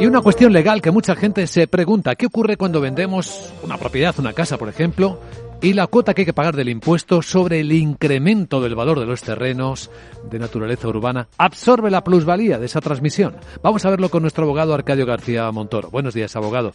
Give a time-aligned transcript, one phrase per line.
[0.00, 4.14] Y una cuestión legal que mucha gente se pregunta, ¿qué ocurre cuando vendemos una propiedad,
[4.18, 5.20] una casa, por ejemplo,
[5.60, 9.04] y la cuota que hay que pagar del impuesto sobre el incremento del valor de
[9.04, 9.90] los terrenos
[10.30, 13.36] de naturaleza urbana absorbe la plusvalía de esa transmisión?
[13.62, 15.90] Vamos a verlo con nuestro abogado Arcadio García Montoro.
[15.90, 16.72] Buenos días, abogado.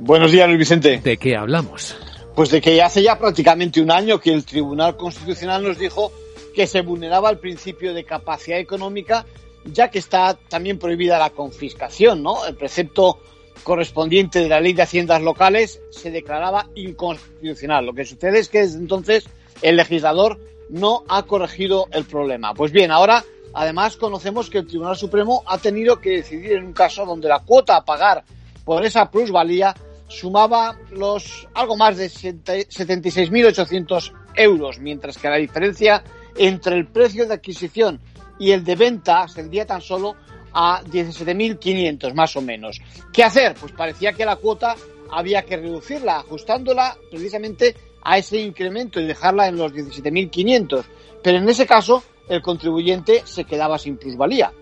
[0.00, 1.00] Buenos días, Luis Vicente.
[1.02, 1.96] ¿De qué hablamos?
[2.34, 6.10] Pues de que hace ya prácticamente un año que el Tribunal Constitucional nos dijo
[6.56, 9.24] que se vulneraba el principio de capacidad económica
[9.64, 12.46] ya que está también prohibida la confiscación, ¿no?
[12.46, 13.18] El precepto
[13.62, 17.86] correspondiente de la ley de haciendas locales se declaraba inconstitucional.
[17.86, 19.24] Lo que sucede es que desde entonces
[19.62, 20.38] el legislador
[20.68, 22.54] no ha corregido el problema.
[22.54, 23.24] Pues bien, ahora
[23.54, 27.40] además conocemos que el Tribunal Supremo ha tenido que decidir en un caso donde la
[27.40, 28.24] cuota a pagar
[28.64, 29.74] por esa plusvalía
[30.08, 36.02] sumaba los algo más de 76.800 euros, mientras que la diferencia
[36.36, 38.00] entre el precio de adquisición
[38.38, 40.16] y el de venta ascendía tan solo
[40.52, 42.80] a 17.500 más o menos.
[43.12, 43.54] ¿Qué hacer?
[43.60, 44.76] Pues parecía que la cuota
[45.10, 50.84] había que reducirla, ajustándola precisamente a ese incremento y dejarla en los 17.500.
[51.22, 54.52] Pero en ese caso, el contribuyente se quedaba sin plusvalía.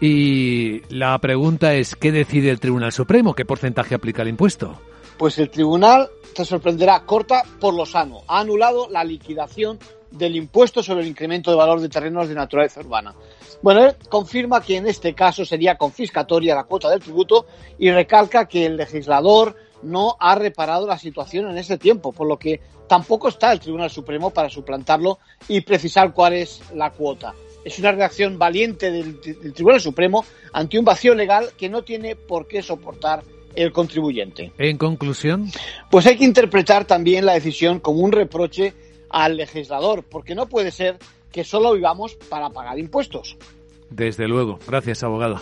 [0.00, 3.34] Y la pregunta es, ¿qué decide el Tribunal Supremo?
[3.34, 4.80] ¿Qué porcentaje aplica el impuesto?
[5.22, 8.24] Pues el tribunal, te sorprenderá, corta por lo sano.
[8.26, 9.78] Ha anulado la liquidación
[10.10, 13.14] del impuesto sobre el incremento de valor de terrenos de naturaleza urbana.
[13.62, 17.46] Bueno, él confirma que en este caso sería confiscatoria la cuota del tributo
[17.78, 22.36] y recalca que el legislador no ha reparado la situación en ese tiempo, por lo
[22.36, 27.32] que tampoco está el Tribunal Supremo para suplantarlo y precisar cuál es la cuota.
[27.64, 32.16] Es una reacción valiente del, del Tribunal Supremo ante un vacío legal que no tiene
[32.16, 33.22] por qué soportar
[33.54, 34.52] el contribuyente.
[34.58, 35.50] En conclusión,
[35.90, 38.72] pues hay que interpretar también la decisión como un reproche
[39.08, 40.98] al legislador, porque no puede ser
[41.30, 43.36] que solo vivamos para pagar impuestos.
[43.90, 44.58] Desde luego.
[44.66, 45.40] Gracias, abogado.